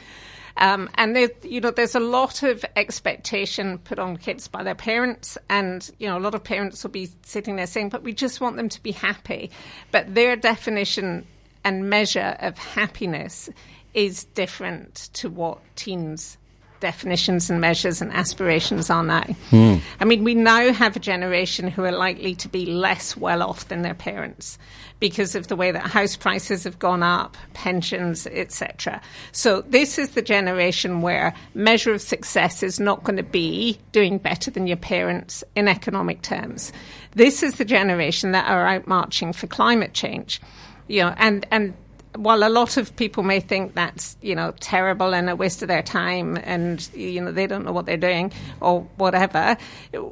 [0.58, 4.74] Um, and there, you know, there's a lot of expectation put on kids by their
[4.74, 8.12] parents, and you know, a lot of parents will be sitting there saying, "But we
[8.12, 9.50] just want them to be happy."
[9.92, 11.26] But their definition
[11.64, 13.48] and measure of happiness
[13.94, 16.38] is different to what teens'
[16.82, 19.22] definitions and measures and aspirations are now.
[19.50, 19.76] Hmm.
[20.00, 23.68] I mean, we now have a generation who are likely to be less well off
[23.68, 24.58] than their parents
[24.98, 29.00] because of the way that house prices have gone up, pensions, etc.
[29.30, 34.18] So this is the generation where measure of success is not going to be doing
[34.18, 36.72] better than your parents in economic terms.
[37.12, 40.40] This is the generation that are out marching for climate change.
[40.88, 41.74] You know, and and
[42.16, 45.68] while a lot of people may think that's you know terrible and a waste of
[45.68, 49.56] their time and you know they don't know what they're doing or whatever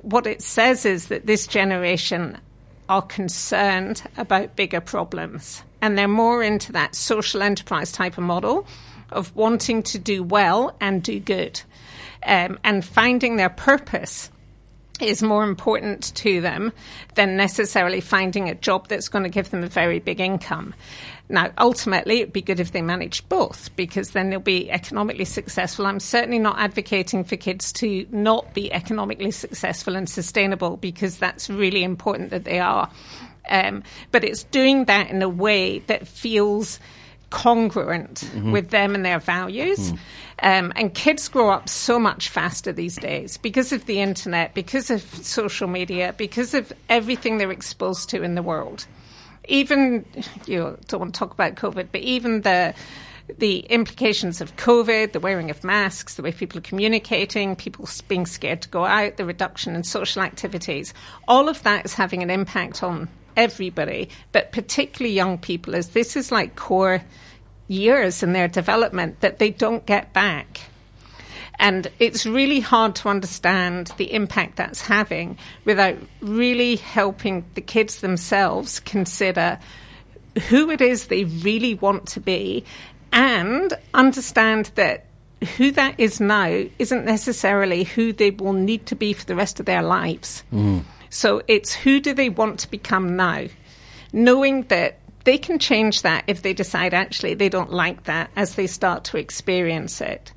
[0.03, 2.39] what it says is that this generation
[2.89, 8.67] are concerned about bigger problems and they're more into that social enterprise type of model
[9.11, 11.61] of wanting to do well and do good
[12.25, 14.31] um, and finding their purpose
[15.01, 16.73] is more important to them
[17.15, 20.75] than necessarily finding a job that's going to give them a very big income.
[21.31, 25.87] Now, ultimately, it'd be good if they managed both because then they'll be economically successful.
[25.87, 31.49] I'm certainly not advocating for kids to not be economically successful and sustainable because that's
[31.49, 32.91] really important that they are.
[33.49, 36.81] Um, but it's doing that in a way that feels
[37.31, 38.51] congruent Mhm.
[38.51, 39.93] with them and their values.
[40.43, 44.91] Um, and kids grow up so much faster these days because of the internet, because
[44.91, 48.87] of social media, because of everything they're exposed to in the world.
[49.51, 50.07] Even
[50.47, 52.75] you know, don't want to talk about COVID, but even the
[53.39, 58.27] the implications of COVID, the wearing of masks, the way people are communicating, people being
[58.27, 60.95] scared to go out, the reduction in social activities,
[61.29, 66.17] all of that is having an impact on everybody, but particularly young people, as this
[66.17, 67.03] is like core
[67.69, 70.61] years in their development that they don't get back.
[71.61, 78.01] And it's really hard to understand the impact that's having without really helping the kids
[78.01, 79.59] themselves consider
[80.49, 82.65] who it is they really want to be
[83.13, 85.05] and understand that
[85.57, 89.61] who that is now isn't necessarily who they will need to be for the rest
[89.61, 90.43] of their lives.
[90.53, 90.85] Mm.
[91.11, 93.47] So it's who do they want to become now?
[94.13, 98.55] Knowing that they can change that if they decide actually they don't like that as
[98.55, 100.33] they start to experience it.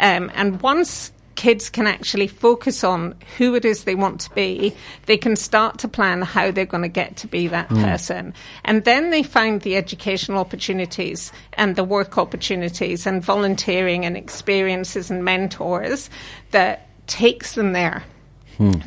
[0.00, 4.74] Um, and once kids can actually focus on who it is they want to be,
[5.04, 7.84] they can start to plan how they're going to get to be that Mm.
[7.84, 8.34] person.
[8.64, 15.10] And then they find the educational opportunities and the work opportunities and volunteering and experiences
[15.10, 16.08] and mentors
[16.52, 18.02] that takes them there.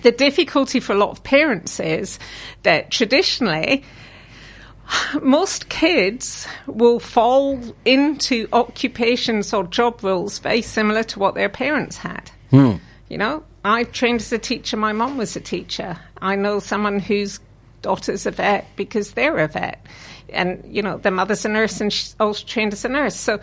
[0.01, 2.17] The difficulty for a lot of parents is
[2.63, 3.83] that traditionally,
[5.21, 11.97] most kids will fall into occupations or job roles very similar to what their parents
[11.97, 12.31] had.
[12.49, 12.75] Hmm.
[13.09, 15.97] You know, I trained as a teacher, my mom was a teacher.
[16.21, 17.39] I know someone whose
[17.81, 19.85] daughter's a vet because they're a vet.
[20.31, 23.15] And, you know, their mother's a nurse and she's also trained as a nurse.
[23.15, 23.39] So,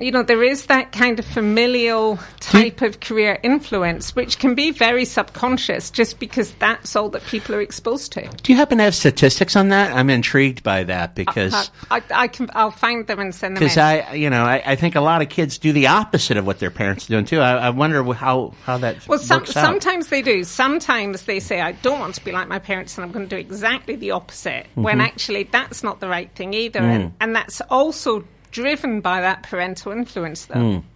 [0.00, 4.70] you know, there is that kind of familial type of career influence, which can be
[4.70, 8.28] very subconscious just because that's all that people are exposed to.
[8.42, 9.94] Do you happen to have statistics on that?
[9.94, 11.54] I'm intrigued by that because
[11.90, 13.76] I, I, I can, I'll find them and send them because.
[13.76, 16.58] I you know I, I think a lot of kids do the opposite of what
[16.58, 17.40] their parents are doing too.
[17.40, 20.44] I, I wonder how how that Well, some, sometimes they do.
[20.44, 23.36] Sometimes they say, I don't want to be like my parents and I'm going to
[23.36, 25.04] do exactly the opposite, when Mhm.
[25.04, 26.80] actually that's not the right thing either.
[26.80, 26.94] Mm.
[26.94, 30.80] And, and that's also driven by that parental influence, though.
[30.80, 30.86] Hmm.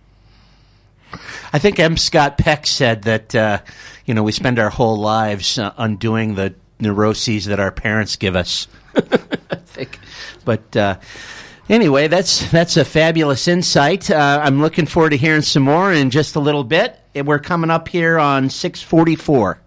[1.53, 1.97] I think M.
[1.97, 3.61] Scott Peck said that uh,
[4.05, 8.37] you know we spend our whole lives uh, undoing the neuroses that our parents give
[8.37, 8.67] us.
[8.97, 9.99] I think,
[10.45, 10.99] but uh,
[11.69, 14.11] anyway, that's that's a fabulous insight.
[14.11, 16.99] Uh, I'm looking forward to hearing some more in just a little bit.
[17.15, 19.61] We're coming up here on 644.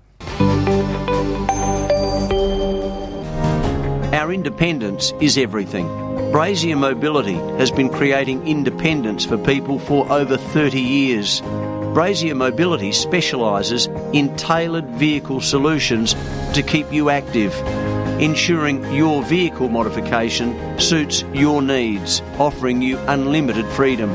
[4.13, 6.06] Our independence is everything.
[6.31, 11.39] Brazier Mobility has been creating independence for people for over 30 years.
[11.93, 16.15] Brazier Mobility specialises in tailored vehicle solutions
[16.53, 17.55] to keep you active,
[18.19, 24.09] ensuring your vehicle modification suits your needs, offering you unlimited freedom.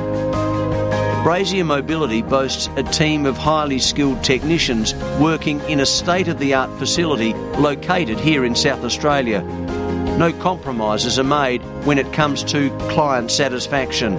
[1.24, 6.52] Brazier Mobility boasts a team of highly skilled technicians working in a state of the
[6.52, 9.40] art facility located here in South Australia.
[10.18, 14.16] No compromises are made when it comes to client satisfaction.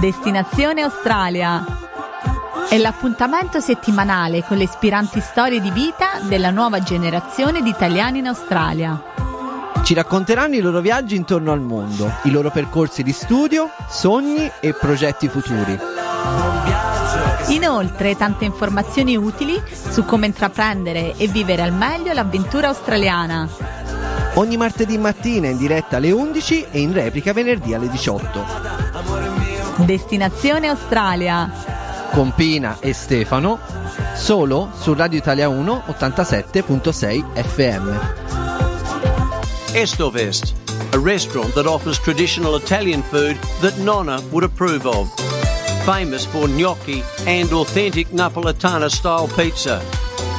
[0.00, 1.79] Destinazione Australia.
[2.70, 8.28] È l'appuntamento settimanale con le ispiranti storie di vita della nuova generazione di italiani in
[8.28, 9.02] Australia.
[9.82, 14.72] Ci racconteranno i loro viaggi intorno al mondo, i loro percorsi di studio, sogni e
[14.72, 15.76] progetti futuri.
[17.48, 23.48] Inoltre tante informazioni utili su come intraprendere e vivere al meglio l'avventura australiana.
[24.34, 28.44] Ogni martedì mattina in diretta alle 11 e in replica venerdì alle 18.
[29.78, 31.69] Destinazione Australia.
[32.12, 33.60] Con Pina e Stefano,
[34.16, 37.98] solo su Radio Italia 1 87.6 FM.
[39.74, 40.54] Estovest,
[40.92, 45.08] a restaurant that offers traditional Italian food that Nonna would approve of.
[45.84, 49.80] Famous for gnocchi and authentic Napolitana style pizza.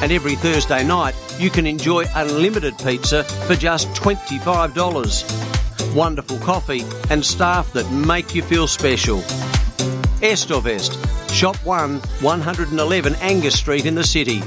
[0.01, 5.95] And every Thursday night, you can enjoy unlimited pizza for just $25.
[5.95, 9.23] Wonderful coffee and staff that make you feel special.
[10.21, 10.99] Estovest,
[11.31, 14.41] Shop 1, 111 Angus Street in the city.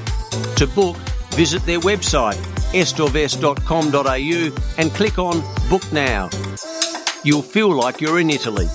[0.56, 0.96] To book,
[1.34, 2.40] visit their website
[2.74, 6.28] estorvest.com.au and click on Book Now.
[7.22, 8.66] You'll feel like you're in Italy.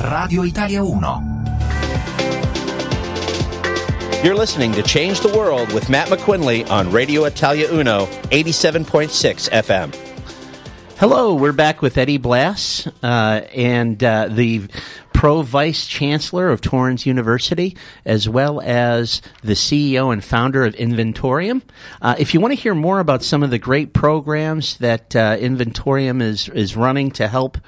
[0.00, 1.34] Radio Italia 1.
[4.22, 10.13] You're listening to Change the World with Matt McQuinley on Radio Italia Uno, 87.6 FM.
[11.06, 14.62] Hello, we're back with Eddie Blass uh, and uh, the
[15.12, 17.76] pro vice chancellor of Torrens University,
[18.06, 21.60] as well as the CEO and founder of Inventorium.
[22.00, 25.36] Uh, if you want to hear more about some of the great programs that uh,
[25.36, 27.58] Inventorium is is running to help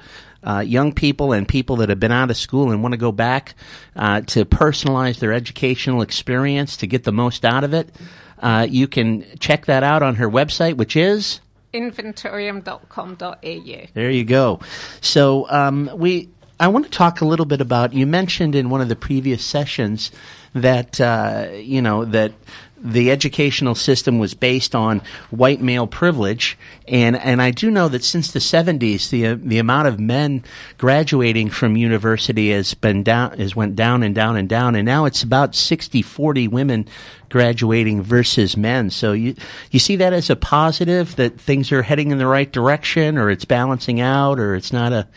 [0.41, 3.11] uh, young people and people that have been out of school and want to go
[3.11, 3.53] back
[3.95, 7.93] uh, to personalize their educational experience to get the most out of it,
[8.39, 11.39] uh, you can check that out on her website, which is
[11.73, 13.87] inventorium.com.au.
[13.93, 14.59] there you go.
[15.01, 17.93] So um, we, I want to talk a little bit about.
[17.93, 20.11] You mentioned in one of the previous sessions
[20.53, 22.33] that uh, you know that
[22.79, 25.01] the educational system was based on
[25.31, 26.57] white male privilege,
[26.87, 30.43] and and I do know that since the seventies, the uh, the amount of men
[30.77, 35.05] graduating from university has been down, has went down and down and down, and now
[35.05, 36.87] it's about 60-40 women
[37.29, 38.89] graduating versus men.
[38.89, 39.35] So you
[39.71, 43.29] you see that as a positive that things are heading in the right direction, or
[43.29, 45.07] it's balancing out, or it's not a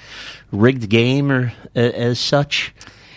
[0.51, 2.75] rigged game, or uh, as such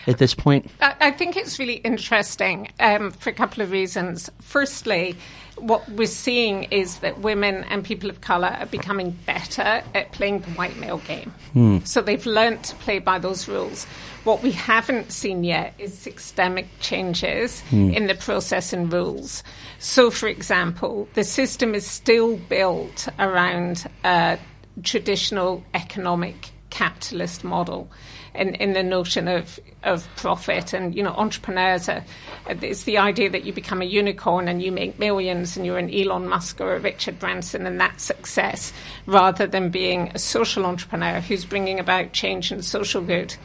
[0.07, 0.69] at this point.
[0.81, 4.29] I, I think it's really interesting um, for a couple of reasons.
[4.41, 5.15] Firstly,
[5.57, 10.39] what we're seeing is that women and people of colour are becoming better at playing
[10.39, 11.31] the white male game.
[11.53, 11.79] Hmm.
[11.83, 13.85] So they've learned to play by those rules.
[14.23, 17.91] What we haven't seen yet is systemic changes Hmm.
[17.91, 19.43] in the process and rules.
[19.79, 24.39] So, for example, the system is still built around a
[24.81, 27.91] traditional economic capitalist model
[28.35, 30.73] in, in the notion of, of profit.
[30.73, 32.03] And you know entrepreneurs are
[32.47, 35.93] it's the idea that you become a unicorn and you make millions and you're an
[35.93, 38.73] Elon Musk or a Richard Branson and that's success
[39.05, 43.35] rather than being a social entrepreneur who's bringing about change and social good.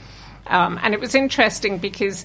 [0.47, 2.25] Um, and it was interesting because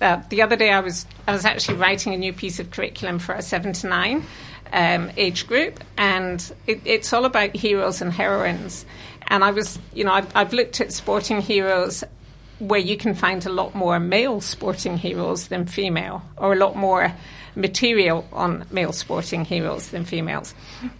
[0.00, 3.18] uh, the other day I was I was actually writing a new piece of curriculum
[3.18, 4.24] for a seven to nine
[4.72, 8.86] um, age group, and it, it's all about heroes and heroines.
[9.30, 12.04] And I was, you know, I've, I've looked at sporting heroes
[12.58, 16.76] where you can find a lot more male sporting heroes than female, or a lot
[16.76, 17.10] more
[17.56, 20.54] material on male sporting heroes than females.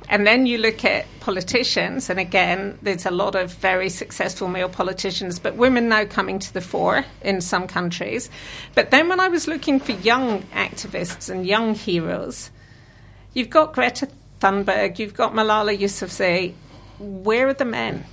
[0.09, 4.71] And then you look at politicians, and again, there's a lot of very successful male
[4.71, 8.31] politicians, but women now coming to the fore in some countries.
[8.75, 12.51] But then when I was looking for young activists and young heroes,
[13.35, 14.09] you've got Greta
[14.41, 16.55] Thunberg, you've got Malala Yousafzai.
[16.99, 18.05] Where are the men?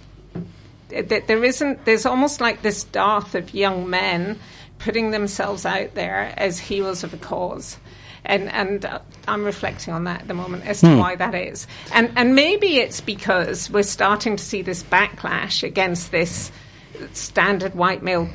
[0.89, 1.85] Th- There isn't.
[1.85, 4.39] There's almost like this dearth of young men
[4.79, 7.77] putting themselves out there as heroes of a cause.
[8.25, 10.97] And, and uh, I'm reflecting on that at the moment as to Hmm.
[10.99, 11.65] why that is.
[11.93, 16.51] And, and maybe it's because we're starting to see this backlash against this
[17.13, 18.29] standard white male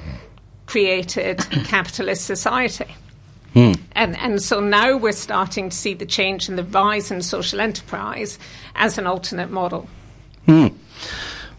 [0.67, 2.87] created capitalist society.
[3.53, 3.73] Hmm.
[3.93, 7.61] And, and so now we're starting to see the change in the rise in social
[7.61, 8.39] enterprise
[8.75, 9.89] as an alternate model.
[10.47, 10.69] Hmm.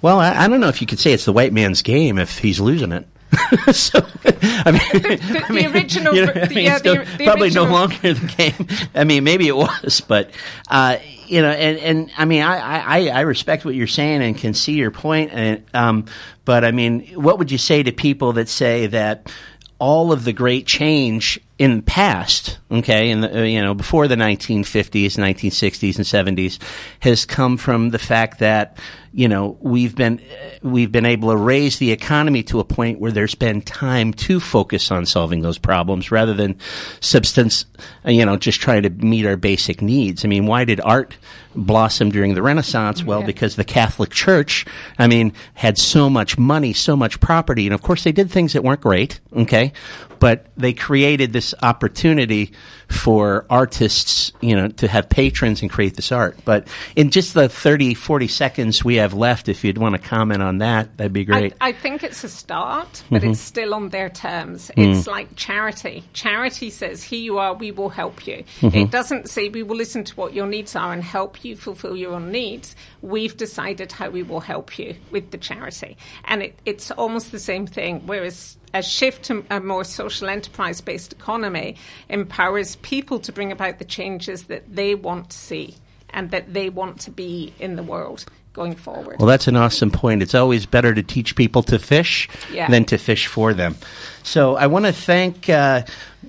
[0.04, 2.38] Well, I, I don't know if you could say it's the white man's game if
[2.38, 3.08] he's losing it.
[3.74, 7.50] so, I mean, the I mean, original- you know, I mean, yeah, the- the probably
[7.50, 8.68] no longer the game.
[8.94, 10.30] I mean, maybe it was, but
[10.70, 14.38] uh, you know, and, and I mean, I, I, I respect what you're saying and
[14.38, 15.32] can see your point.
[15.34, 16.06] And um,
[16.46, 19.32] but I mean, what would you say to people that say that?
[19.80, 24.08] all of the great change in the past, okay, in the, uh, you know, before
[24.08, 26.60] the 1950s, 1960s, and 70s,
[27.00, 28.78] has come from the fact that
[29.16, 33.00] you know we've been uh, we've been able to raise the economy to a point
[33.00, 36.58] where there's been time to focus on solving those problems rather than
[37.00, 37.66] substance,
[38.06, 40.26] uh, you know, just trying to meet our basic needs.
[40.26, 41.16] I mean, why did art
[41.56, 43.04] blossom during the Renaissance?
[43.04, 43.28] Well, Yeah.
[43.28, 44.66] because the Catholic Church,
[44.98, 48.54] I mean, had so much money, so much property, and of course they did things
[48.54, 49.72] that weren't great, okay,
[50.18, 52.52] but they created this opportunity
[52.88, 56.38] for artists, you know, to have patrons and create this art.
[56.46, 60.44] But in just the 30, 40 seconds we have left, if you'd want to comment
[60.44, 61.54] on that, that'd be great.
[61.60, 63.32] I, I think it's a start, but Mhm.
[63.32, 64.70] it's still on their terms.
[64.78, 64.96] Mm.
[64.98, 66.04] It's like charity.
[66.14, 68.44] Charity says, Here you are, we will help you.
[68.62, 68.76] Mhm.
[68.84, 71.98] It doesn't say, We will listen to what your needs are and help you fulfill
[71.98, 72.76] your own needs.
[73.02, 75.98] We've decided how we will help you with the charity.
[76.26, 80.82] And it, it's almost the same thing, whereas a shift to a more social enterprise
[80.82, 81.76] based economy
[82.10, 85.76] empowers people to bring about the changes that they want to see
[86.10, 89.18] and that they want to be in the world going forward.
[89.20, 90.22] Well, that's an awesome point.
[90.22, 92.70] It's always better to teach people to fish Yeah.
[92.70, 93.76] than to fish for them.
[94.24, 95.84] So I want to thank uh,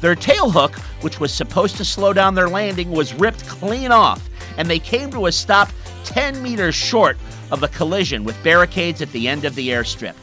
[0.00, 4.28] Their tailhook, which was supposed to slow down their landing, was ripped clean off,
[4.58, 5.70] and they came to a stop
[6.04, 7.16] 10 meters short
[7.50, 10.14] of the collision with barricades at the end of the airstrip.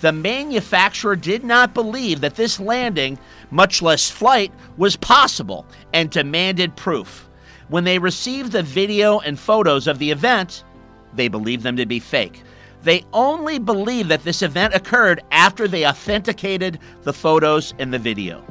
[0.00, 3.18] The manufacturer did not believe that this landing,
[3.50, 7.28] much less flight, was possible and demanded proof.
[7.68, 10.64] When they received the video and photos of the event,
[11.14, 12.42] they believed them to be fake.
[12.82, 18.44] They only believed that this event occurred after they authenticated the photos and the video.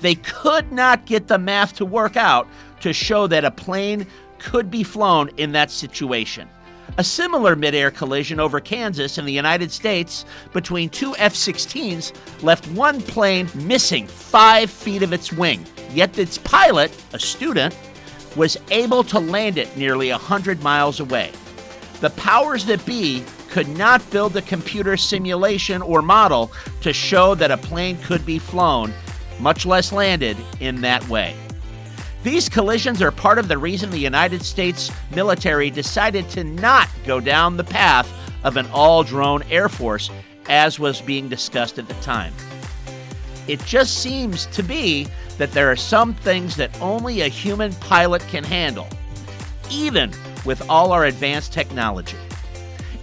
[0.00, 2.48] They could not get the math to work out
[2.80, 4.06] to show that a plane
[4.38, 6.48] could be flown in that situation.
[6.96, 12.66] A similar midair collision over Kansas in the United States between two F 16s left
[12.68, 15.64] one plane missing five feet of its wing.
[15.92, 17.76] Yet its pilot, a student,
[18.36, 21.32] was able to land it nearly 100 miles away.
[22.00, 26.50] The powers that be could not build a computer simulation or model
[26.82, 28.92] to show that a plane could be flown,
[29.40, 31.34] much less landed, in that way.
[32.24, 37.20] These collisions are part of the reason the United States military decided to not go
[37.20, 38.12] down the path
[38.44, 40.10] of an all drone Air Force
[40.48, 42.32] as was being discussed at the time.
[43.46, 45.06] It just seems to be
[45.38, 48.88] that there are some things that only a human pilot can handle,
[49.70, 50.12] even
[50.44, 52.16] with all our advanced technology.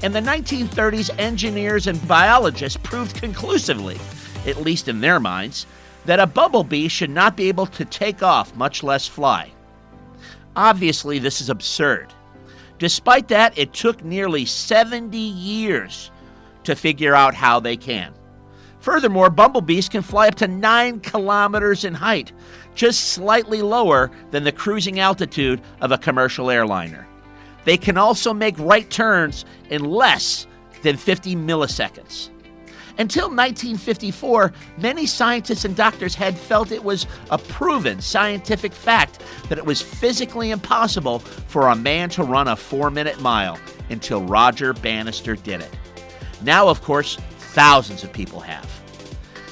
[0.03, 3.97] In the 1930s, engineers and biologists proved conclusively,
[4.45, 5.65] at least in their minds,
[6.05, 9.51] that a bumblebee should not be able to take off, much less fly.
[10.55, 12.13] Obviously, this is absurd.
[12.77, 16.11] Despite that, it took nearly 70 years
[16.63, 18.13] to figure out how they can.
[18.79, 22.31] Furthermore, bumblebees can fly up to 9 kilometers in height,
[22.75, 27.07] just slightly lower than the cruising altitude of a commercial airliner.
[27.63, 30.45] They can also make right turns in less
[30.83, 32.29] than 50 milliseconds.
[32.97, 39.57] Until 1954, many scientists and doctors had felt it was a proven scientific fact that
[39.57, 44.71] it was physically impossible for a man to run a four minute mile until Roger
[44.71, 45.77] Bannister did it.
[46.41, 48.69] Now, of course, thousands of people have.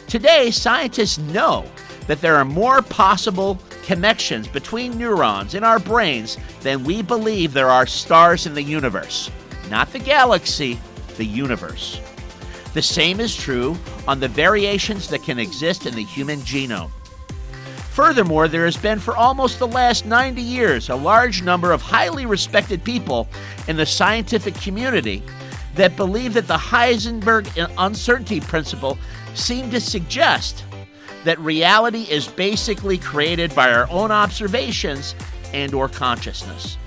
[0.07, 1.65] Today, scientists know
[2.07, 7.69] that there are more possible connections between neurons in our brains than we believe there
[7.69, 9.29] are stars in the universe.
[9.69, 10.79] Not the galaxy,
[11.17, 11.99] the universe.
[12.73, 16.91] The same is true on the variations that can exist in the human genome.
[17.91, 22.25] Furthermore, there has been for almost the last 90 years a large number of highly
[22.25, 23.27] respected people
[23.67, 25.21] in the scientific community
[25.75, 27.47] that believe that the Heisenberg
[27.77, 28.97] uncertainty principle
[29.35, 30.63] seem to suggest
[31.23, 35.13] that reality is basically created by our own observations
[35.53, 36.77] and or consciousness.